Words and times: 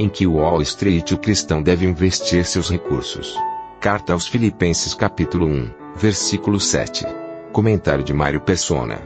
Em 0.00 0.08
que 0.08 0.28
Wall 0.28 0.62
Street 0.62 1.10
o 1.10 1.18
cristão 1.18 1.60
deve 1.60 1.84
investir 1.84 2.44
seus 2.44 2.70
recursos. 2.70 3.34
Carta 3.80 4.12
aos 4.12 4.28
Filipenses 4.28 4.94
capítulo 4.94 5.44
1, 5.46 5.70
versículo 5.96 6.60
7. 6.60 7.04
Comentário 7.50 8.04
de 8.04 8.12
Mário 8.14 8.40
Persona. 8.40 9.02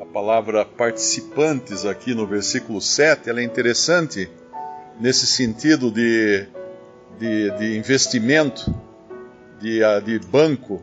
A 0.00 0.06
palavra 0.06 0.64
participantes 0.64 1.84
aqui 1.84 2.14
no 2.14 2.26
versículo 2.26 2.80
7, 2.80 3.28
ela 3.28 3.40
é 3.40 3.44
interessante 3.44 4.30
nesse 4.98 5.26
sentido 5.26 5.90
de, 5.90 6.46
de, 7.18 7.50
de 7.58 7.76
investimento, 7.76 8.74
de, 9.60 9.84
ah, 9.84 10.00
de 10.00 10.18
banco, 10.18 10.82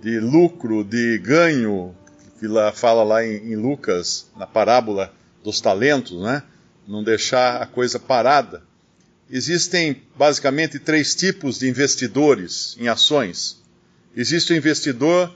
de 0.00 0.18
lucro, 0.18 0.82
de 0.82 1.18
ganho, 1.18 1.94
que 2.40 2.46
fala 2.72 3.04
lá 3.04 3.22
em, 3.22 3.52
em 3.52 3.56
Lucas, 3.56 4.30
na 4.34 4.46
parábola 4.46 5.12
dos 5.44 5.60
talentos, 5.60 6.18
né? 6.22 6.42
Não 6.86 7.02
deixar 7.02 7.62
a 7.62 7.66
coisa 7.66 7.98
parada. 7.98 8.62
Existem 9.30 10.02
basicamente 10.16 10.78
três 10.78 11.14
tipos 11.14 11.58
de 11.58 11.68
investidores 11.68 12.76
em 12.78 12.88
ações. 12.88 13.62
Existe 14.14 14.52
o 14.52 14.56
investidor 14.56 15.32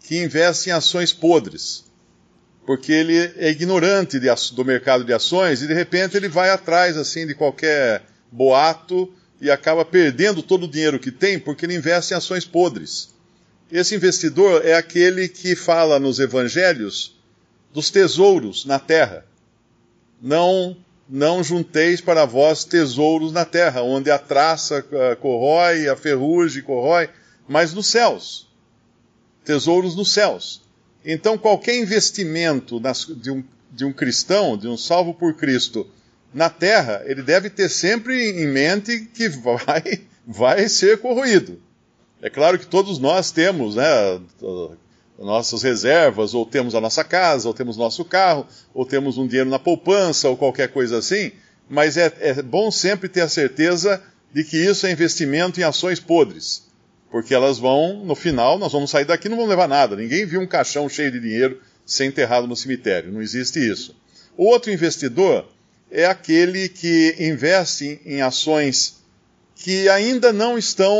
que 0.00 0.22
investe 0.22 0.68
em 0.68 0.72
ações 0.72 1.12
podres, 1.12 1.84
porque 2.66 2.92
ele 2.92 3.16
é 3.36 3.50
ignorante 3.50 4.18
de, 4.18 4.28
do 4.54 4.64
mercado 4.64 5.04
de 5.04 5.12
ações 5.12 5.62
e 5.62 5.66
de 5.66 5.72
repente 5.72 6.16
ele 6.16 6.28
vai 6.28 6.50
atrás 6.50 6.96
assim 6.96 7.26
de 7.26 7.34
qualquer 7.34 8.02
boato 8.30 9.12
e 9.40 9.50
acaba 9.50 9.84
perdendo 9.84 10.42
todo 10.42 10.64
o 10.64 10.70
dinheiro 10.70 10.98
que 10.98 11.10
tem 11.10 11.38
porque 11.38 11.64
ele 11.64 11.76
investe 11.76 12.12
em 12.12 12.16
ações 12.16 12.44
podres. 12.44 13.14
Esse 13.70 13.94
investidor 13.94 14.66
é 14.66 14.74
aquele 14.74 15.28
que 15.28 15.56
fala 15.56 15.98
nos 15.98 16.20
evangelhos 16.20 17.18
dos 17.72 17.90
tesouros 17.90 18.66
na 18.66 18.78
terra. 18.78 19.24
Não, 20.22 20.76
não 21.08 21.42
junteis 21.42 22.00
para 22.00 22.24
vós 22.24 22.64
tesouros 22.64 23.32
na 23.32 23.44
terra, 23.44 23.82
onde 23.82 24.08
a 24.08 24.18
traça 24.18 24.78
uh, 24.78 25.16
corrói, 25.16 25.88
a 25.88 25.96
ferrugem 25.96 26.62
corrói, 26.62 27.10
mas 27.48 27.74
nos 27.74 27.88
céus. 27.88 28.48
Tesouros 29.44 29.96
nos 29.96 30.12
céus. 30.12 30.62
Então, 31.04 31.36
qualquer 31.36 31.76
investimento 31.76 32.80
de, 33.20 33.32
um, 33.32 33.42
de 33.72 33.84
um 33.84 33.92
cristão, 33.92 34.56
de 34.56 34.68
um 34.68 34.76
salvo 34.76 35.12
por 35.12 35.34
Cristo, 35.34 35.90
na 36.32 36.48
terra, 36.48 37.02
ele 37.04 37.22
deve 37.22 37.50
ter 37.50 37.68
sempre 37.68 38.30
em 38.30 38.46
mente 38.46 39.00
que 39.12 39.28
vai, 39.28 40.02
vai 40.24 40.68
ser 40.68 40.98
corroído. 40.98 41.60
É 42.22 42.30
claro 42.30 42.56
que 42.56 42.66
todos 42.66 43.00
nós 43.00 43.32
temos 43.32 43.74
né, 43.74 44.20
nossas 45.24 45.62
reservas, 45.62 46.34
ou 46.34 46.44
temos 46.44 46.74
a 46.74 46.80
nossa 46.80 47.04
casa, 47.04 47.48
ou 47.48 47.54
temos 47.54 47.76
nosso 47.76 48.04
carro, 48.04 48.46
ou 48.74 48.84
temos 48.84 49.18
um 49.18 49.26
dinheiro 49.26 49.48
na 49.48 49.58
poupança, 49.58 50.28
ou 50.28 50.36
qualquer 50.36 50.68
coisa 50.68 50.98
assim, 50.98 51.32
mas 51.68 51.96
é, 51.96 52.12
é 52.20 52.42
bom 52.42 52.70
sempre 52.70 53.08
ter 53.08 53.22
a 53.22 53.28
certeza 53.28 54.02
de 54.32 54.44
que 54.44 54.56
isso 54.56 54.86
é 54.86 54.92
investimento 54.92 55.60
em 55.60 55.62
ações 55.62 56.00
podres. 56.00 56.64
Porque 57.10 57.34
elas 57.34 57.58
vão, 57.58 58.04
no 58.04 58.14
final, 58.14 58.58
nós 58.58 58.72
vamos 58.72 58.90
sair 58.90 59.04
daqui 59.04 59.26
e 59.26 59.30
não 59.30 59.36
vamos 59.36 59.50
levar 59.50 59.68
nada. 59.68 59.94
Ninguém 59.94 60.24
viu 60.24 60.40
um 60.40 60.46
caixão 60.46 60.88
cheio 60.88 61.12
de 61.12 61.20
dinheiro 61.20 61.60
ser 61.84 62.06
enterrado 62.06 62.46
no 62.46 62.56
cemitério. 62.56 63.12
Não 63.12 63.20
existe 63.20 63.58
isso. 63.58 63.94
Outro 64.36 64.72
investidor 64.72 65.46
é 65.90 66.06
aquele 66.06 66.70
que 66.70 67.14
investe 67.18 68.00
em 68.06 68.22
ações 68.22 69.02
que 69.54 69.88
ainda 69.90 70.32
não 70.32 70.56
estão 70.56 70.94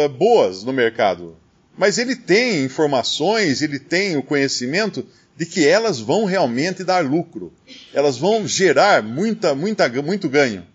eh, 0.00 0.08
boas 0.08 0.64
no 0.64 0.72
mercado. 0.72 1.36
Mas 1.76 1.98
ele 1.98 2.14
tem 2.14 2.64
informações, 2.64 3.62
ele 3.62 3.78
tem 3.78 4.16
o 4.16 4.22
conhecimento 4.22 5.06
de 5.36 5.46
que 5.46 5.66
elas 5.66 5.98
vão 5.98 6.24
realmente 6.24 6.84
dar 6.84 7.04
lucro. 7.04 7.52
Elas 7.92 8.18
vão 8.18 8.46
gerar 8.46 9.02
muita, 9.02 9.54
muita, 9.54 9.88
muito 10.02 10.28
ganho. 10.28 10.66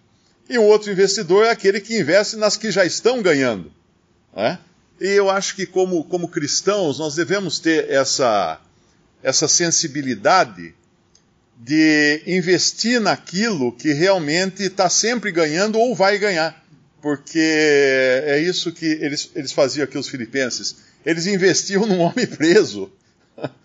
E 0.50 0.57
o 0.57 0.63
outro 0.63 0.91
investidor 0.91 1.46
é 1.46 1.52
aquele 1.52 1.80
que 1.80 2.00
investe 2.00 2.36
nas 2.36 2.57
que 2.57 2.72
já 2.72 2.86
estão 2.86 3.22
ganhando. 3.22 3.72
Né? 4.36 4.57
E 5.00 5.07
eu 5.09 5.30
acho 5.30 5.56
que, 5.56 5.66
como, 5.66 6.03
como 6.06 6.28
cristãos, 6.28 6.97
nós 6.97 7.16
devemos 7.16 7.59
ter 7.59 7.90
essa, 7.90 8.59
essa 9.22 9.47
sensibilidade 9.47 10.74
de 11.59 12.24
investir 12.25 13.00
naquilo 13.00 13.72
que 13.72 13.94
realmente 13.94 14.63
está 14.63 14.90
sempre 14.90 15.31
ganhando 15.31 15.78
ou 15.80 15.94
vai 15.94 16.18
ganhar 16.18 16.68
porque 17.02 17.40
é 17.40 18.40
isso 18.40 18.72
que 18.72 18.86
eles, 18.86 19.31
eles 19.36 19.52
faziam 19.52 19.86
aqui, 19.86 19.97
os 19.97 20.09
filipenses. 20.09 20.75
Eles 21.06 21.28
investiam 21.28 21.85
num 21.85 22.00
homem 22.00 22.25
preso. 22.28 22.91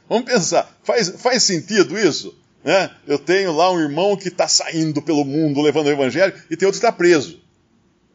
Vamos 0.09 0.27
pensar, 0.27 0.79
faz, 0.85 1.09
faz 1.09 1.43
sentido 1.43 1.99
isso? 1.99 2.35
Né? 2.65 2.91
Eu 3.07 3.19
tenho 3.19 3.53
lá 3.53 3.73
um 3.73 3.81
irmão 3.81 4.17
que 4.17 4.29
está 4.29 4.47
saindo 4.47 5.03
pelo 5.03 5.25
mundo 5.25 5.61
levando 5.61 5.87
o 5.87 5.91
evangelho 5.91 6.33
e 6.51 6.57
tem 6.57 6.67
outro 6.67 6.81
que 6.81 6.87
está 6.87 6.93
preso. 6.93 7.41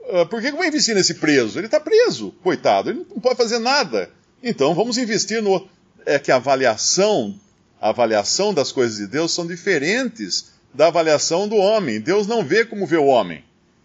Uh, 0.01 0.25
por 0.27 0.41
que 0.41 0.47
eu 0.47 0.55
vou 0.55 0.65
investir 0.65 0.95
nesse 0.95 1.15
preso? 1.15 1.59
Ele 1.59 1.67
está 1.67 1.79
preso, 1.79 2.33
coitado, 2.41 2.89
ele 2.89 3.05
não 3.09 3.19
pode 3.19 3.35
fazer 3.35 3.59
nada. 3.59 4.09
Então 4.41 4.73
vamos 4.73 4.97
investir 4.97 5.41
no. 5.41 5.67
É 6.05 6.17
que 6.17 6.31
a 6.31 6.37
avaliação, 6.37 7.37
a 7.81 7.89
avaliação 7.89 8.53
das 8.53 8.71
coisas 8.71 8.97
de 8.97 9.07
Deus 9.07 9.33
são 9.33 9.45
diferentes 9.45 10.53
da 10.73 10.87
avaliação 10.87 11.47
do 11.47 11.55
homem. 11.55 11.99
Deus 11.99 12.25
não 12.25 12.45
vê 12.45 12.63
como 12.63 12.87
vê 12.87 12.95
o 12.95 13.07
homem. 13.07 13.43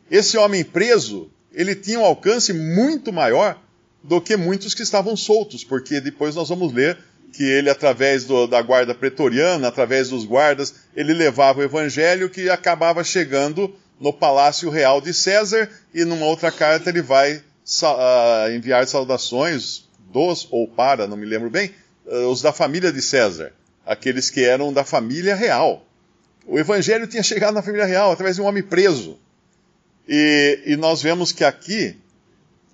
Esse 0.08 0.36
homem 0.36 0.62
preso, 0.62 1.30
ele 1.52 1.74
tinha 1.74 1.98
um 1.98 2.04
alcance 2.04 2.52
muito 2.52 3.12
maior 3.12 3.58
do 4.02 4.20
que 4.20 4.36
muitos 4.36 4.74
que 4.74 4.82
estavam 4.82 5.16
soltos, 5.16 5.64
porque 5.64 6.00
depois 6.00 6.34
nós 6.34 6.48
vamos 6.48 6.72
ler 6.72 6.98
que 7.32 7.44
ele, 7.44 7.70
através 7.70 8.24
do, 8.24 8.46
da 8.46 8.60
guarda 8.60 8.94
pretoriana, 8.94 9.68
através 9.68 10.10
dos 10.10 10.24
guardas, 10.24 10.74
ele 10.94 11.14
levava 11.14 11.60
o 11.60 11.62
evangelho 11.62 12.28
que 12.28 12.50
acabava 12.50 13.02
chegando 13.02 13.74
no 13.98 14.12
palácio 14.12 14.68
real 14.68 15.00
de 15.00 15.14
César, 15.14 15.70
e 15.94 16.04
numa 16.04 16.26
outra 16.26 16.50
carta 16.50 16.90
ele 16.90 17.00
vai 17.00 17.36
uh, 17.36 18.50
enviar 18.54 18.86
saudações 18.86 19.84
dos, 20.12 20.46
ou 20.50 20.68
para, 20.68 21.06
não 21.06 21.16
me 21.16 21.24
lembro 21.24 21.48
bem, 21.48 21.70
uh, 22.06 22.28
os 22.28 22.42
da 22.42 22.52
família 22.52 22.92
de 22.92 23.00
César, 23.00 23.52
aqueles 23.86 24.28
que 24.28 24.44
eram 24.44 24.72
da 24.72 24.84
família 24.84 25.34
real. 25.34 25.86
O 26.46 26.58
evangelho 26.58 27.06
tinha 27.06 27.22
chegado 27.22 27.54
na 27.54 27.62
família 27.62 27.86
real 27.86 28.10
através 28.10 28.36
de 28.36 28.42
um 28.42 28.46
homem 28.46 28.62
preso. 28.62 29.18
E, 30.08 30.60
e 30.66 30.76
nós 30.76 31.00
vemos 31.00 31.30
que 31.30 31.44
aqui, 31.44 31.96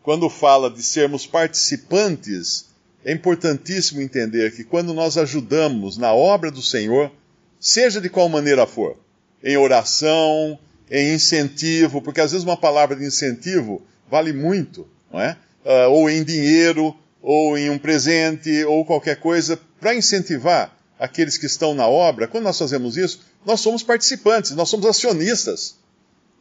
quando 0.08 0.30
fala 0.30 0.70
de 0.70 0.82
sermos 0.82 1.26
participantes, 1.26 2.64
é 3.04 3.12
importantíssimo 3.12 4.00
entender 4.00 4.56
que 4.56 4.64
quando 4.64 4.94
nós 4.94 5.18
ajudamos 5.18 5.98
na 5.98 6.14
obra 6.14 6.50
do 6.50 6.62
Senhor, 6.62 7.12
seja 7.60 8.00
de 8.00 8.08
qual 8.08 8.26
maneira 8.26 8.66
for, 8.66 8.96
em 9.44 9.58
oração, 9.58 10.58
em 10.90 11.12
incentivo, 11.12 12.00
porque 12.00 12.22
às 12.22 12.32
vezes 12.32 12.42
uma 12.42 12.56
palavra 12.56 12.96
de 12.96 13.04
incentivo 13.04 13.82
vale 14.10 14.32
muito, 14.32 14.88
não 15.12 15.20
é? 15.20 15.36
Uh, 15.62 15.90
ou 15.90 16.08
em 16.08 16.24
dinheiro, 16.24 16.96
ou 17.20 17.58
em 17.58 17.68
um 17.68 17.76
presente, 17.76 18.64
ou 18.64 18.86
qualquer 18.86 19.16
coisa, 19.16 19.60
para 19.78 19.94
incentivar 19.94 20.74
aqueles 20.98 21.36
que 21.36 21.44
estão 21.44 21.74
na 21.74 21.86
obra, 21.86 22.26
quando 22.26 22.44
nós 22.44 22.56
fazemos 22.56 22.96
isso, 22.96 23.20
nós 23.44 23.60
somos 23.60 23.82
participantes, 23.82 24.52
nós 24.52 24.70
somos 24.70 24.86
acionistas. 24.86 25.76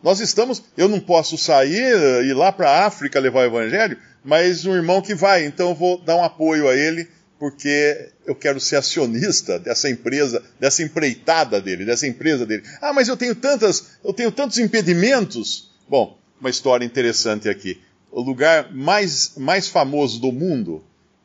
Nós 0.03 0.19
estamos, 0.19 0.63
eu 0.77 0.87
não 0.87 0.99
posso 0.99 1.37
sair 1.37 2.23
e 2.23 2.29
ir 2.29 2.33
lá 2.33 2.51
para 2.51 2.69
a 2.69 2.85
África 2.85 3.19
levar 3.19 3.41
o 3.41 3.45
evangelho, 3.45 3.97
mas 4.23 4.65
um 4.65 4.75
irmão 4.75 5.01
que 5.01 5.15
vai, 5.15 5.45
então 5.45 5.69
eu 5.69 5.75
vou 5.75 5.97
dar 5.99 6.15
um 6.15 6.23
apoio 6.23 6.67
a 6.67 6.75
ele, 6.75 7.07
porque 7.39 8.09
eu 8.25 8.35
quero 8.35 8.59
ser 8.59 8.75
acionista 8.75 9.57
dessa 9.57 9.89
empresa, 9.89 10.43
dessa 10.59 10.83
empreitada 10.83 11.59
dele, 11.59 11.85
dessa 11.85 12.05
empresa 12.05 12.45
dele. 12.45 12.63
Ah, 12.81 12.93
mas 12.93 13.07
eu 13.07 13.17
tenho 13.17 13.35
tantas, 13.35 13.97
eu 14.03 14.13
tenho 14.13 14.31
tantos 14.31 14.59
impedimentos. 14.59 15.71
Bom, 15.89 16.17
uma 16.39 16.49
história 16.49 16.85
interessante 16.85 17.49
aqui. 17.49 17.81
O 18.11 18.21
lugar 18.21 18.73
mais, 18.73 19.33
mais 19.35 19.67
famoso 19.67 20.19
do 20.19 20.31
mundo, 20.31 20.83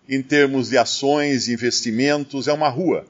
em 0.08 0.22
termos 0.22 0.70
de 0.70 0.78
ações 0.78 1.48
investimentos, 1.48 2.48
é 2.48 2.52
uma 2.52 2.69
rua. 2.69 3.06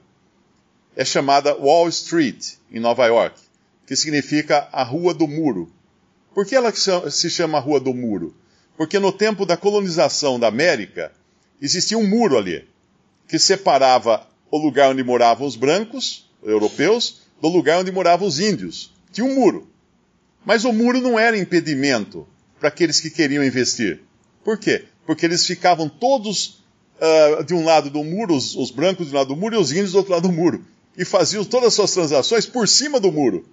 É 0.95 1.03
chamada 1.03 1.55
Wall 1.55 1.89
Street, 1.89 2.53
em 2.71 2.79
Nova 2.79 3.05
York 3.05 3.43
que 3.85 3.95
significa 3.95 4.67
a 4.71 4.83
Rua 4.83 5.13
do 5.13 5.27
Muro. 5.27 5.71
Por 6.33 6.45
que 6.45 6.55
ela 6.55 6.71
se 6.73 7.29
chama 7.29 7.59
Rua 7.59 7.79
do 7.79 7.93
Muro? 7.93 8.35
Porque 8.75 8.97
no 8.97 9.11
tempo 9.11 9.45
da 9.45 9.55
colonização 9.55 10.39
da 10.39 10.47
América, 10.47 11.11
existia 11.61 11.97
um 11.97 12.07
muro 12.07 12.37
ali, 12.37 12.67
que 13.27 13.37
separava 13.37 14.27
o 14.49 14.57
lugar 14.57 14.91
onde 14.91 15.03
moravam 15.03 15.47
os 15.47 15.55
brancos, 15.55 16.29
europeus, 16.43 17.21
do 17.41 17.47
lugar 17.47 17.79
onde 17.79 17.91
moravam 17.91 18.27
os 18.27 18.39
índios. 18.39 18.93
Tinha 19.11 19.25
um 19.25 19.35
muro. 19.35 19.67
Mas 20.45 20.65
o 20.65 20.73
muro 20.73 20.99
não 20.99 21.17
era 21.17 21.37
impedimento 21.37 22.27
para 22.59 22.69
aqueles 22.69 22.99
que 22.99 23.09
queriam 23.09 23.43
investir. 23.43 24.01
Por 24.43 24.57
quê? 24.57 24.85
Porque 25.05 25.25
eles 25.25 25.45
ficavam 25.45 25.87
todos 25.87 26.63
uh, 26.99 27.43
de 27.43 27.53
um 27.53 27.63
lado 27.63 27.89
do 27.89 28.03
muro, 28.03 28.35
os, 28.35 28.55
os, 28.55 28.71
brancos 28.71 29.07
de 29.07 29.13
um 29.13 29.17
lado 29.17 29.27
do 29.27 29.35
muro 29.35 29.55
e 29.55 29.57
os 29.57 29.71
índios 29.71 29.91
do 29.91 29.97
outro 29.97 30.13
lado 30.13 30.27
do 30.27 30.33
muro. 30.33 30.65
E 30.97 31.05
faziam 31.05 31.43
todas 31.45 31.67
as 31.67 31.73
suas 31.73 31.93
transações 31.93 32.45
por 32.45 32.67
cima 32.67 32.99
do 32.99 33.11
muro. 33.11 33.45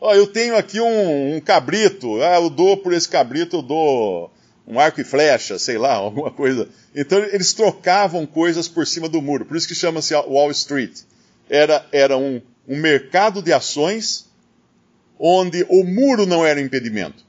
Oh, 0.00 0.12
eu 0.12 0.26
tenho 0.26 0.56
aqui 0.56 0.80
um, 0.80 1.36
um, 1.36 1.40
cabrito, 1.40 2.22
ah, 2.22 2.36
eu 2.36 2.48
dou 2.48 2.76
por 2.76 2.92
esse 2.92 3.08
cabrito, 3.08 3.56
eu 3.56 3.62
dou 3.62 4.30
um 4.66 4.78
arco 4.78 5.00
e 5.00 5.04
flecha, 5.04 5.58
sei 5.58 5.76
lá, 5.76 5.94
alguma 5.98 6.30
coisa. 6.30 6.68
Então 6.94 7.18
eles 7.18 7.52
trocavam 7.52 8.24
coisas 8.24 8.68
por 8.68 8.86
cima 8.86 9.08
do 9.08 9.20
muro. 9.20 9.44
Por 9.44 9.56
isso 9.56 9.66
que 9.66 9.74
chama-se 9.74 10.14
Wall 10.14 10.50
Street. 10.52 11.00
Era, 11.50 11.84
era 11.90 12.16
um, 12.16 12.40
um 12.68 12.76
mercado 12.76 13.42
de 13.42 13.52
ações 13.52 14.28
onde 15.18 15.66
o 15.68 15.82
muro 15.82 16.26
não 16.26 16.46
era 16.46 16.60
impedimento. 16.60 17.26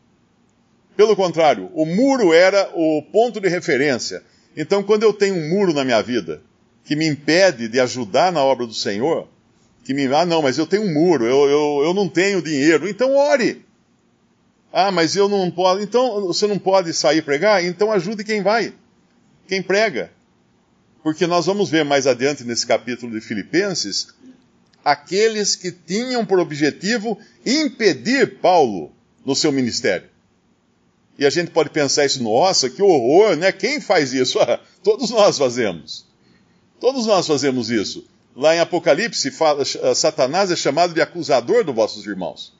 Pelo 0.96 1.16
contrário, 1.16 1.72
o 1.74 1.86
muro 1.86 2.34
era 2.34 2.70
o 2.76 3.02
ponto 3.02 3.40
de 3.40 3.48
referência. 3.48 4.22
Então, 4.56 4.84
quando 4.84 5.04
eu 5.04 5.14
tenho 5.14 5.36
um 5.36 5.50
muro 5.50 5.74
na 5.74 5.86
minha 5.86 6.02
vida 6.02 6.42
que 6.84 6.96
me 6.96 7.08
impede 7.08 7.68
de 7.68 7.80
ajudar 7.80 8.32
na 8.32 8.44
obra 8.44 8.68
do 8.68 8.74
Senhor, 8.74 9.28
que 9.90 9.94
me. 9.96 10.06
Ah, 10.14 10.24
não, 10.24 10.44
mas 10.44 10.60
eu 10.60 10.68
tenho 10.68 10.84
um 10.84 10.94
muro, 10.94 11.26
eu, 11.26 11.50
eu, 11.50 11.82
eu 11.86 11.94
não 11.96 12.08
tenho 12.08 12.44
dinheiro. 12.44 12.88
Então, 12.88 13.16
ore. 13.16 13.66
Ah, 14.72 14.92
mas 14.92 15.16
eu 15.16 15.28
não 15.28 15.50
posso. 15.50 15.82
Então, 15.82 16.28
você 16.28 16.46
não 16.46 16.60
pode 16.60 16.94
sair 16.94 17.24
pregar? 17.24 17.66
Então, 17.66 17.92
ajude 17.92 18.24
quem 18.24 18.44
vai, 18.44 18.72
quem 19.48 19.64
prega. 19.64 20.12
Porque 21.02 21.26
nós 21.26 21.48
vamos 21.48 21.72
ver 21.72 21.84
mais 21.84 22.06
adiante 22.06 22.44
nesse 22.44 22.68
capítulo 22.68 23.20
de 23.20 23.20
Filipenses 23.20 24.10
aqueles 24.86 25.56
que 25.56 25.72
tinham 25.72 26.24
por 26.24 26.40
objetivo 26.40 27.18
impedir 27.44 28.38
Paulo 28.38 28.92
no 29.26 29.36
seu 29.36 29.52
ministério. 29.52 30.08
E 31.18 31.26
a 31.26 31.32
gente 31.32 31.50
pode 31.50 31.72
pensar 31.72 32.06
isso, 32.06 32.22
nossa, 32.22 32.70
que 32.70 32.84
horror, 32.84 33.36
né? 33.36 33.52
Quem 33.52 33.82
faz 33.82 34.14
isso? 34.14 34.38
Todos 34.84 35.10
nós 35.10 35.36
fazemos. 35.36 36.06
Todos 36.80 37.08
nós 37.08 37.26
fazemos 37.26 37.72
isso. 37.72 38.06
Lá 38.36 38.56
em 38.56 38.60
Apocalipse, 38.60 39.32
fala, 39.32 39.64
Satanás 39.96 40.52
é 40.52 40.56
chamado 40.56 40.94
de 40.94 41.02
acusador 41.02 41.64
dos 41.64 41.76
vossos 41.76 42.06
irmãos. 42.06 42.54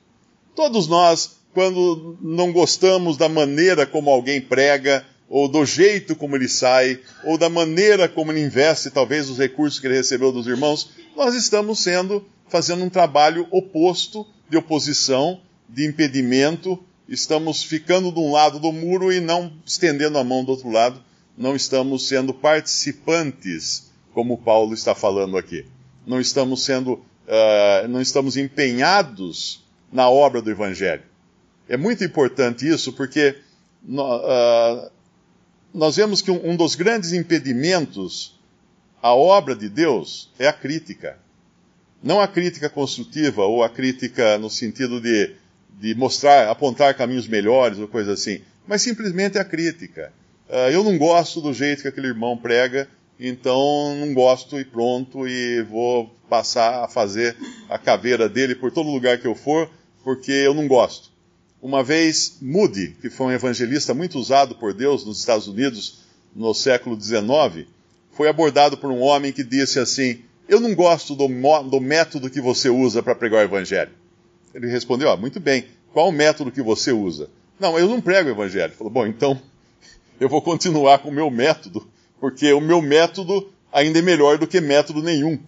Todos 0.54 0.86
nós, 0.86 1.38
quando 1.54 2.18
não 2.20 2.52
gostamos 2.52 3.16
da 3.16 3.28
maneira 3.28 3.86
como 3.86 4.10
alguém 4.10 4.40
prega, 4.40 5.06
ou 5.28 5.48
do 5.48 5.64
jeito 5.64 6.16
como 6.16 6.36
ele 6.36 6.48
sai, 6.48 7.00
ou 7.24 7.38
da 7.38 7.48
maneira 7.48 8.08
como 8.08 8.32
ele 8.32 8.42
investe 8.42 8.90
talvez 8.90 9.30
os 9.30 9.38
recursos 9.38 9.78
que 9.78 9.86
ele 9.86 9.96
recebeu 9.96 10.32
dos 10.32 10.46
irmãos, 10.46 10.90
nós 11.16 11.34
estamos 11.34 11.78
sendo, 11.78 12.26
fazendo 12.48 12.84
um 12.84 12.90
trabalho 12.90 13.46
oposto, 13.50 14.26
de 14.48 14.56
oposição, 14.56 15.40
de 15.68 15.86
impedimento, 15.86 16.78
estamos 17.08 17.62
ficando 17.62 18.10
de 18.10 18.18
um 18.18 18.32
lado 18.32 18.58
do 18.58 18.72
muro 18.72 19.12
e 19.12 19.20
não 19.20 19.52
estendendo 19.64 20.18
a 20.18 20.24
mão 20.24 20.44
do 20.44 20.50
outro 20.50 20.70
lado, 20.70 21.00
não 21.38 21.54
estamos 21.54 22.08
sendo 22.08 22.34
participantes, 22.34 23.89
como 24.12 24.38
Paulo 24.38 24.74
está 24.74 24.94
falando 24.94 25.36
aqui. 25.36 25.66
Não 26.06 26.20
estamos 26.20 26.64
sendo, 26.64 26.94
uh, 26.94 27.88
não 27.88 28.00
estamos 28.00 28.36
empenhados 28.36 29.64
na 29.92 30.08
obra 30.08 30.40
do 30.40 30.50
Evangelho. 30.50 31.02
É 31.68 31.76
muito 31.76 32.02
importante 32.02 32.68
isso, 32.68 32.92
porque 32.92 33.36
uh, 33.88 34.90
nós 35.72 35.96
vemos 35.96 36.20
que 36.20 36.30
um, 36.30 36.50
um 36.50 36.56
dos 36.56 36.74
grandes 36.74 37.12
impedimentos 37.12 38.38
à 39.02 39.14
obra 39.14 39.54
de 39.54 39.68
Deus 39.68 40.30
é 40.38 40.48
a 40.48 40.52
crítica. 40.52 41.18
Não 42.02 42.20
a 42.20 42.26
crítica 42.26 42.68
construtiva 42.68 43.44
ou 43.44 43.62
a 43.62 43.68
crítica 43.68 44.38
no 44.38 44.50
sentido 44.50 45.00
de, 45.00 45.34
de 45.78 45.94
mostrar, 45.94 46.48
apontar 46.48 46.94
caminhos 46.94 47.28
melhores 47.28 47.78
ou 47.78 47.86
coisa 47.86 48.12
assim, 48.12 48.40
mas 48.66 48.82
simplesmente 48.82 49.38
a 49.38 49.44
crítica. 49.44 50.12
Uh, 50.48 50.70
eu 50.72 50.82
não 50.82 50.98
gosto 50.98 51.40
do 51.40 51.52
jeito 51.52 51.82
que 51.82 51.88
aquele 51.88 52.08
irmão 52.08 52.36
prega, 52.36 52.88
então 53.28 53.94
não 53.96 54.14
gosto 54.14 54.58
e 54.58 54.64
pronto, 54.64 55.28
e 55.28 55.62
vou 55.62 56.10
passar 56.28 56.84
a 56.84 56.88
fazer 56.88 57.36
a 57.68 57.78
caveira 57.78 58.28
dele 58.28 58.54
por 58.54 58.72
todo 58.72 58.88
lugar 58.88 59.18
que 59.18 59.26
eu 59.26 59.34
for, 59.34 59.68
porque 60.02 60.32
eu 60.32 60.54
não 60.54 60.66
gosto. 60.66 61.10
Uma 61.60 61.84
vez, 61.84 62.38
Moody, 62.40 62.96
que 63.00 63.10
foi 63.10 63.26
um 63.26 63.32
evangelista 63.32 63.92
muito 63.92 64.18
usado 64.18 64.54
por 64.54 64.72
Deus 64.72 65.04
nos 65.04 65.18
Estados 65.18 65.46
Unidos 65.46 66.00
no 66.34 66.54
século 66.54 66.98
XIX, 66.98 67.66
foi 68.12 68.28
abordado 68.28 68.78
por 68.78 68.90
um 68.90 69.00
homem 69.00 69.32
que 69.32 69.44
disse 69.44 69.78
assim: 69.78 70.20
Eu 70.48 70.58
não 70.58 70.74
gosto 70.74 71.14
do, 71.14 71.28
do 71.28 71.80
método 71.80 72.30
que 72.30 72.40
você 72.40 72.70
usa 72.70 73.02
para 73.02 73.14
pregar 73.14 73.40
o 73.40 73.44
evangelho. 73.44 73.90
Ele 74.54 74.68
respondeu: 74.68 75.10
ah, 75.10 75.16
Muito 75.16 75.38
bem, 75.38 75.66
qual 75.92 76.08
o 76.08 76.12
método 76.12 76.50
que 76.50 76.62
você 76.62 76.92
usa? 76.92 77.28
Não, 77.58 77.78
eu 77.78 77.86
não 77.88 78.00
prego 78.00 78.30
o 78.30 78.32
evangelho. 78.32 78.66
Ele 78.66 78.76
falou: 78.76 78.92
Bom, 78.92 79.06
então 79.06 79.40
eu 80.18 80.28
vou 80.28 80.40
continuar 80.40 81.00
com 81.00 81.10
o 81.10 81.12
meu 81.12 81.30
método, 81.30 81.86
porque 82.20 82.52
o 82.52 82.60
meu 82.60 82.82
método 82.82 83.50
ainda 83.72 83.98
é 83.98 84.02
melhor 84.02 84.38
do 84.38 84.46
que 84.46 84.60
método 84.60 85.02
nenhum. 85.02 85.38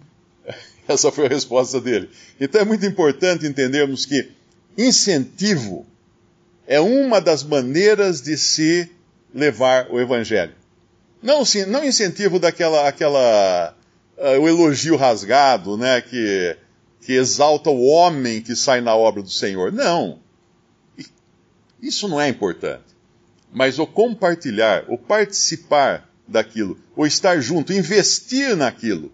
Essa 0.89 1.13
foi 1.13 1.27
a 1.27 1.29
resposta 1.29 1.81
dele. 1.81 2.11
Então 2.41 2.61
é 2.61 2.65
muito 2.65 2.87
importante 2.87 3.47
entendermos 3.47 4.07
que 4.07 4.31
incentivo 4.77 5.87
é 6.67 6.81
uma 6.81 7.21
das 7.21 7.43
maneiras 7.43 8.23
de 8.23 8.37
se 8.39 8.91
levar 9.35 9.89
o 9.91 10.01
evangelho. 10.01 10.55
Não, 11.23 11.45
sim, 11.45 11.65
não 11.67 11.85
incentivo 11.85 12.39
daquela 12.39 12.89
aquela 12.89 13.75
uh, 14.17 14.41
o 14.41 14.49
elogio 14.49 14.97
rasgado, 14.97 15.77
né, 15.77 16.01
que 16.01 16.57
que 17.05 17.13
exalta 17.15 17.69
o 17.69 17.85
homem 17.85 18.41
que 18.41 18.55
sai 18.55 18.81
na 18.81 18.95
obra 18.95 19.23
do 19.23 19.31
Senhor. 19.31 19.73
Não. 19.73 20.21
Isso 21.81 22.07
não 22.07 22.21
é 22.21 22.29
importante. 22.29 22.85
Mas 23.53 23.79
o 23.81 23.87
compartilhar, 23.87 24.85
o 24.89 24.97
participar 24.97 26.09
daquilo, 26.27 26.79
o 26.97 27.07
estar 27.07 27.41
junto, 27.41 27.73
investir 27.73 28.57
naquilo, 28.57 29.13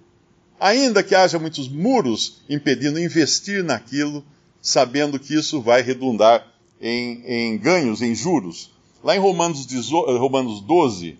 ainda 0.60 1.02
que 1.02 1.14
haja 1.14 1.38
muitos 1.38 1.68
muros 1.68 2.42
impedindo 2.48 3.00
investir 3.00 3.62
naquilo, 3.62 4.24
sabendo 4.60 5.18
que 5.18 5.34
isso 5.34 5.60
vai 5.60 5.82
redundar 5.82 6.46
em, 6.80 7.22
em 7.26 7.58
ganhos, 7.58 8.02
em 8.02 8.14
juros. 8.14 8.70
Lá 9.02 9.16
em 9.16 9.20
Romanos, 9.20 9.66
18, 9.66 10.10
eh, 10.10 10.18
Romanos 10.18 10.60
12, 10.60 11.18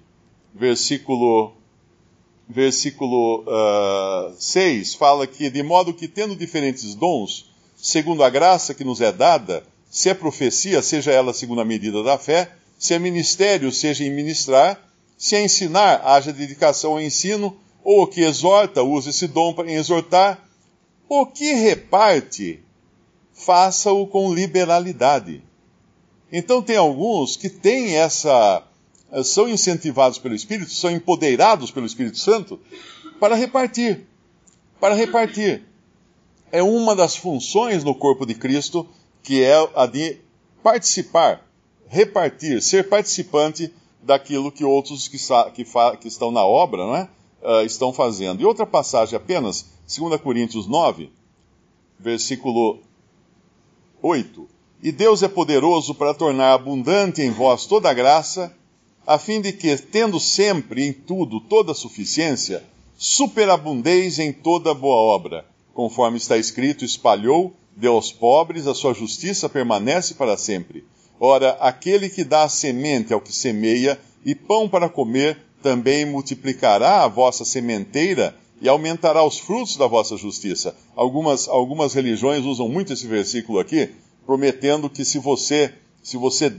versículo, 0.55 1.53
versículo 2.49 3.45
uh, 3.47 4.35
6, 4.39 4.95
fala 4.95 5.27
que, 5.27 5.49
de 5.49 5.63
modo 5.63 5.95
que, 5.95 6.09
tendo 6.09 6.35
diferentes 6.35 6.95
dons, 6.95 7.51
segundo 7.77 8.25
a 8.25 8.31
graça 8.31 8.75
que 8.75 8.85
nos 8.85 9.01
é 9.01 9.13
dada, 9.13 9.65
se 9.89 10.09
é 10.09 10.15
profecia, 10.15 10.83
seja 10.83 11.13
ela 11.13 11.33
segundo 11.33 11.61
a 11.61 11.65
medida 11.65 12.03
da 12.03 12.19
fé, 12.19 12.53
se 12.79 12.95
é 12.95 12.99
ministério, 12.99 13.73
seja 13.73 14.05
em 14.05 14.11
ministrar, 14.11 14.81
se 15.19 15.35
é 15.35 15.45
ensinar, 15.45 16.01
haja 16.05 16.33
dedicação 16.33 16.93
ao 16.93 17.01
ensino, 17.01 17.59
ou 17.83 18.03
o 18.03 18.07
que 18.07 18.23
exorta, 18.23 18.83
use 18.83 19.11
esse 19.11 19.27
dom 19.27 19.53
para 19.53 19.71
exortar, 19.71 20.49
o 21.09 21.27
que 21.27 21.53
reparte, 21.55 22.63
faça-o 23.33 24.07
com 24.07 24.33
liberalidade. 24.33 25.43
Então 26.31 26.63
tem 26.63 26.77
alguns 26.77 27.37
que 27.37 27.49
têm 27.49 27.97
essa 27.97 28.63
são 29.25 29.49
incentivados 29.49 30.19
pelo 30.19 30.35
Espírito, 30.35 30.71
são 30.71 30.91
empoderados 30.91 31.71
pelo 31.71 31.87
Espírito 31.87 32.19
Santo 32.19 32.61
para 33.19 33.35
repartir. 33.35 34.07
Para 34.79 34.95
repartir. 34.95 35.63
É 36.53 36.63
uma 36.63 36.95
das 36.95 37.17
funções 37.17 37.83
no 37.83 37.95
corpo 37.95 38.27
de 38.27 38.35
Cristo 38.35 38.87
que 39.23 39.43
é 39.43 39.55
a 39.75 39.87
de 39.87 40.19
participar, 40.63 41.47
repartir, 41.89 42.63
ser 42.63 42.89
participante 42.89 43.73
daquilo 44.03 44.53
que 44.53 44.65
outros 44.65 45.09
que, 45.09 45.19
que, 45.55 45.65
que 46.01 46.09
estão 46.09 46.31
na 46.31 46.45
obra 46.45 46.87
não 46.87 46.97
é? 46.97 47.09
Uh, 47.43 47.65
estão 47.65 47.93
fazendo. 47.93 48.41
E 48.41 48.45
outra 48.45 48.67
passagem 48.67 49.17
apenas, 49.17 49.67
2 49.87 50.21
Coríntios 50.21 50.67
9, 50.67 51.11
versículo 51.99 52.81
8. 54.03 54.49
E 54.83 54.93
Deus 54.93 55.23
é 55.23 55.29
poderoso 55.29 55.95
para 55.95 56.15
tornar 56.15 56.53
abundante 56.53 57.23
em 57.23 57.31
vós 57.31 57.67
toda 57.67 57.91
a 57.91 57.95
graça, 57.95 58.55
a 59.07 59.19
fim 59.19 59.41
de 59.41 59.53
que, 59.53 59.77
tendo 59.77 60.21
sempre 60.21 60.87
em 60.87 60.93
tudo 60.93 61.41
toda 61.41 61.73
a 61.73 61.75
suficiência, 61.75 62.63
superabundeis 62.97 64.19
em 64.19 64.33
toda 64.33 64.75
boa 64.75 64.97
obra, 64.97 65.47
conforme 65.73 66.19
está 66.19 66.37
escrito: 66.37 66.85
espalhou, 66.85 67.55
deu 67.77 67.95
aos 67.95 68.13
pobres, 68.13 68.67
a 68.67 68.75
sua 68.75 68.93
justiça 68.95 69.49
permanece 69.49 70.15
para 70.15 70.37
sempre. 70.37 70.85
Ora, 71.21 71.57
aquele 71.61 72.09
que 72.09 72.25
dá 72.25 72.49
semente 72.49 73.13
ao 73.13 73.21
que 73.21 73.33
semeia 73.33 73.99
e 74.25 74.35
pão 74.35 74.69
para 74.69 74.89
comer, 74.89 75.39
também 75.63 76.05
multiplicará 76.05 77.03
a 77.03 77.09
vossa 77.09 77.45
sementeira 77.45 78.35
e 78.61 78.69
aumentará 78.69 79.25
os 79.25 79.39
frutos 79.39 79.77
da 79.77 79.87
vossa 79.87 80.17
justiça. 80.17 80.75
Algumas, 80.95 81.49
algumas 81.49 81.95
religiões 81.95 82.45
usam 82.45 82.69
muito 82.69 82.93
esse 82.93 83.07
versículo 83.07 83.59
aqui 83.59 83.91
prometendo 84.29 84.91
que 84.91 85.07
se 85.07 85.19
você, 85.19 85.73
se 86.03 86.19
você 86.19 86.55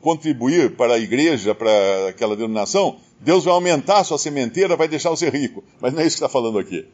contribuir 0.00 0.74
para 0.74 0.94
a 0.94 0.98
igreja, 0.98 1.54
para 1.54 2.08
aquela 2.08 2.34
denominação, 2.34 2.96
Deus 3.20 3.44
vai 3.44 3.52
aumentar 3.52 3.98
a 3.98 4.04
sua 4.04 4.16
sementeira, 4.16 4.74
vai 4.74 4.88
deixar 4.88 5.10
você 5.10 5.28
rico. 5.28 5.62
Mas 5.82 5.92
não 5.92 6.00
é 6.00 6.06
isso 6.06 6.16
que 6.16 6.24
está 6.24 6.30
falando 6.30 6.58
aqui. 6.58 6.86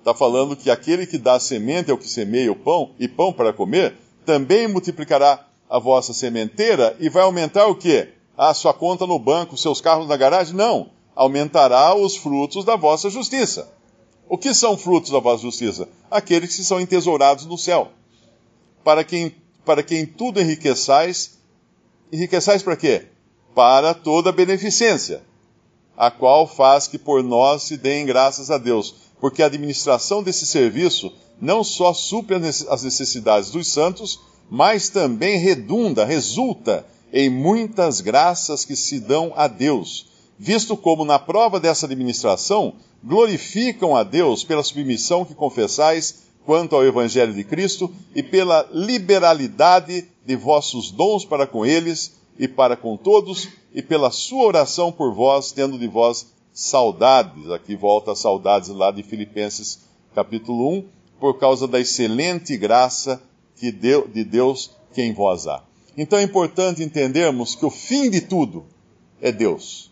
Está 0.00 0.12
falando 0.12 0.54
que 0.54 0.70
aquele 0.70 1.06
que 1.06 1.16
dá 1.16 1.40
semente 1.40 1.90
é 1.90 1.94
o 1.94 1.96
que 1.96 2.06
semeia 2.06 2.52
o 2.52 2.56
pão 2.56 2.90
e 2.98 3.08
pão 3.08 3.32
para 3.32 3.54
comer, 3.54 3.94
também 4.26 4.68
multiplicará 4.68 5.48
a 5.68 5.78
vossa 5.78 6.12
sementeira 6.12 6.96
e 7.00 7.08
vai 7.08 7.22
aumentar 7.22 7.66
o 7.66 7.74
quê? 7.74 8.10
A 8.36 8.52
sua 8.52 8.74
conta 8.74 9.06
no 9.06 9.18
banco, 9.18 9.56
seus 9.56 9.80
carros 9.80 10.08
na 10.08 10.16
garagem? 10.16 10.54
Não. 10.54 10.90
Aumentará 11.14 11.94
os 11.94 12.16
frutos 12.16 12.64
da 12.64 12.76
vossa 12.76 13.08
justiça. 13.08 13.72
O 14.28 14.36
que 14.36 14.52
são 14.54 14.76
frutos 14.76 15.10
da 15.10 15.20
vossa 15.20 15.42
justiça? 15.42 15.88
Aqueles 16.10 16.56
que 16.56 16.64
são 16.64 16.80
entesourados 16.80 17.46
no 17.46 17.56
céu. 17.56 17.88
Para 18.82 19.04
quem, 19.04 19.34
para 19.64 19.82
quem 19.82 20.04
tudo 20.04 20.40
enriqueçais, 20.40 21.38
enriqueçais 22.12 22.62
para 22.62 22.76
quê? 22.76 23.06
Para 23.54 23.94
toda 23.94 24.32
beneficência, 24.32 25.22
a 25.96 26.10
qual 26.10 26.46
faz 26.46 26.88
que 26.88 26.98
por 26.98 27.22
nós 27.22 27.62
se 27.62 27.76
deem 27.76 28.04
graças 28.04 28.50
a 28.50 28.58
Deus, 28.58 28.94
porque 29.20 29.42
a 29.42 29.46
administração 29.46 30.22
desse 30.22 30.44
serviço 30.46 31.12
não 31.40 31.62
só 31.62 31.92
supre 31.92 32.36
as 32.36 32.82
necessidades 32.82 33.50
dos 33.50 33.68
santos, 33.68 34.20
mas 34.50 34.88
também 34.88 35.38
redunda, 35.38 36.04
resulta 36.04 36.86
em 37.12 37.30
muitas 37.30 38.00
graças 38.00 38.64
que 38.64 38.76
se 38.76 39.00
dão 39.00 39.32
a 39.36 39.46
Deus, 39.46 40.06
visto 40.38 40.76
como 40.76 41.04
na 41.04 41.18
prova 41.18 41.60
dessa 41.60 41.86
administração 41.86 42.74
glorificam 43.02 43.94
a 43.94 44.02
Deus 44.02 44.42
pela 44.42 44.62
submissão 44.62 45.24
que 45.24 45.34
confessais 45.34 46.24
quanto 46.44 46.74
ao 46.74 46.84
Evangelho 46.84 47.32
de 47.32 47.44
Cristo 47.44 47.92
e 48.14 48.22
pela 48.22 48.68
liberalidade 48.72 50.06
de 50.24 50.36
vossos 50.36 50.90
dons 50.90 51.24
para 51.24 51.46
com 51.46 51.64
eles 51.64 52.16
e 52.38 52.48
para 52.48 52.76
com 52.76 52.96
todos, 52.96 53.48
e 53.72 53.82
pela 53.82 54.10
sua 54.10 54.44
oração 54.44 54.90
por 54.90 55.12
vós, 55.14 55.52
tendo 55.52 55.78
de 55.78 55.86
vós 55.86 56.26
saudades. 56.52 57.50
Aqui 57.50 57.76
volta 57.76 58.12
a 58.12 58.16
saudades 58.16 58.68
lá 58.70 58.90
de 58.90 59.02
Filipenses 59.02 59.80
capítulo 60.14 60.78
1, 60.78 60.84
por 61.20 61.38
causa 61.38 61.66
da 61.66 61.80
excelente 61.80 62.56
graça 62.56 63.22
que 63.56 63.70
deu, 63.70 64.08
de 64.08 64.24
Deus 64.24 64.70
que 64.92 65.02
em 65.02 65.12
vós 65.12 65.46
há. 65.46 65.62
Então 65.96 66.18
é 66.18 66.22
importante 66.22 66.82
entendermos 66.82 67.54
que 67.54 67.64
o 67.64 67.70
fim 67.70 68.10
de 68.10 68.20
tudo 68.20 68.66
é 69.20 69.30
Deus. 69.30 69.90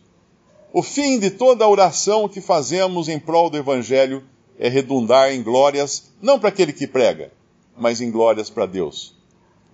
O 0.72 0.82
fim 0.82 1.18
de 1.18 1.30
toda 1.30 1.64
a 1.64 1.68
oração 1.68 2.28
que 2.28 2.40
fazemos 2.40 3.08
em 3.08 3.18
prol 3.18 3.50
do 3.50 3.58
Evangelho 3.58 4.24
é 4.58 4.68
redundar 4.68 5.32
em 5.32 5.42
glórias, 5.42 6.10
não 6.20 6.38
para 6.38 6.48
aquele 6.48 6.72
que 6.72 6.86
prega, 6.86 7.32
mas 7.76 8.00
em 8.00 8.10
glórias 8.10 8.48
para 8.48 8.66
Deus. 8.66 9.14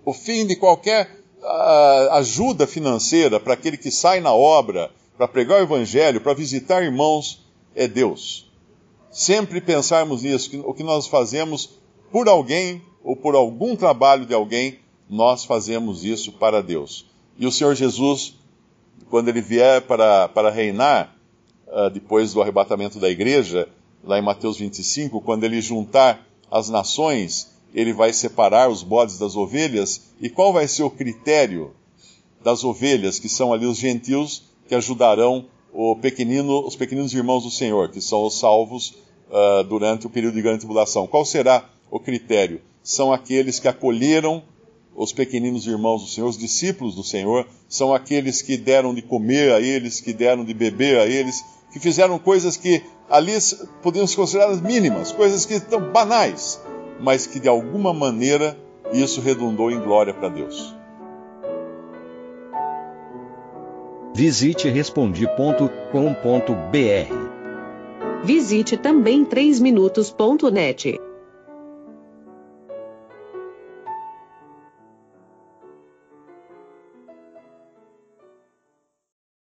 O 0.03 0.13
fim 0.13 0.45
de 0.45 0.55
qualquer 0.55 1.19
uh, 1.41 2.13
ajuda 2.13 2.67
financeira 2.67 3.39
para 3.39 3.53
aquele 3.53 3.77
que 3.77 3.91
sai 3.91 4.19
na 4.19 4.33
obra, 4.33 4.91
para 5.17 5.27
pregar 5.27 5.59
o 5.59 5.63
Evangelho, 5.63 6.21
para 6.21 6.33
visitar 6.33 6.83
irmãos, 6.83 7.45
é 7.75 7.87
Deus. 7.87 8.49
Sempre 9.11 9.61
pensarmos 9.61 10.23
nisso, 10.23 10.49
que 10.49 10.57
o 10.57 10.73
que 10.73 10.83
nós 10.83 11.07
fazemos 11.07 11.79
por 12.11 12.27
alguém 12.27 12.81
ou 13.03 13.15
por 13.15 13.35
algum 13.35 13.75
trabalho 13.75 14.25
de 14.25 14.33
alguém, 14.33 14.79
nós 15.09 15.43
fazemos 15.45 16.03
isso 16.03 16.33
para 16.33 16.61
Deus. 16.61 17.05
E 17.37 17.47
o 17.47 17.51
Senhor 17.51 17.73
Jesus, 17.75 18.35
quando 19.09 19.29
ele 19.29 19.41
vier 19.41 19.81
para, 19.81 20.27
para 20.29 20.51
reinar, 20.51 21.15
uh, 21.67 21.89
depois 21.89 22.33
do 22.33 22.41
arrebatamento 22.41 22.99
da 22.99 23.09
igreja, 23.09 23.67
lá 24.03 24.19
em 24.19 24.21
Mateus 24.21 24.57
25, 24.57 25.21
quando 25.21 25.43
ele 25.43 25.61
juntar 25.61 26.25
as 26.51 26.69
nações, 26.69 27.51
ele 27.73 27.93
vai 27.93 28.13
separar 28.13 28.69
os 28.69 28.83
bodes 28.83 29.17
das 29.17 29.35
ovelhas. 29.35 30.11
E 30.19 30.29
qual 30.29 30.51
vai 30.51 30.67
ser 30.67 30.83
o 30.83 30.89
critério 30.89 31.73
das 32.43 32.63
ovelhas, 32.63 33.19
que 33.19 33.29
são 33.29 33.53
ali 33.53 33.65
os 33.65 33.77
gentios 33.77 34.43
que 34.67 34.75
ajudarão 34.75 35.45
pequenino, 36.01 36.65
os 36.65 36.75
pequeninos 36.75 37.13
irmãos 37.13 37.43
do 37.43 37.51
Senhor, 37.51 37.89
que 37.89 38.01
são 38.01 38.25
os 38.25 38.39
salvos 38.39 38.95
uh, 39.29 39.63
durante 39.63 40.07
o 40.07 40.09
período 40.09 40.35
de 40.35 40.41
grande 40.41 40.59
tribulação? 40.59 41.07
Qual 41.07 41.25
será 41.25 41.67
o 41.89 41.99
critério? 41.99 42.61
são 42.89 43.13
aqueles 43.13 43.59
que 43.59 43.67
acolheram 43.67 44.41
os 44.95 45.13
pequeninos 45.13 45.67
irmãos 45.67 46.01
do 46.01 46.09
Senhor, 46.09 46.27
os 46.27 46.37
discípulos 46.37 46.95
do 46.95 47.03
Senhor, 47.03 47.45
são 47.69 47.93
aqueles 47.93 48.41
que 48.41 48.57
deram 48.57 48.93
de 48.93 49.01
comer 49.03 49.51
a 49.53 49.61
eles, 49.61 50.01
que 50.01 50.11
deram 50.11 50.43
de 50.43 50.53
beber 50.53 50.99
a 50.99 51.05
eles, 51.05 51.45
que 51.71 51.79
fizeram 51.79 52.17
coisas 52.17 52.57
que 52.57 52.81
ali 53.09 53.33
podiam 53.81 54.07
ser 54.07 54.15
consideradas 54.15 54.59
mínimas, 54.59 55.11
coisas 55.11 55.45
que 55.45 55.53
estão 55.53 55.79
banais, 55.91 56.59
mas 56.99 57.27
que 57.27 57.39
de 57.39 57.47
alguma 57.47 57.93
maneira 57.93 58.57
isso 58.91 59.21
redundou 59.21 59.71
em 59.71 59.79
glória 59.79 60.13
para 60.13 60.29
Deus. 60.29 60.75
Visite 64.15 64.67
respondi.com.br. 64.67 65.85
Visite 68.25 68.75
também 68.75 69.23
3minutos.net. 69.23 71.08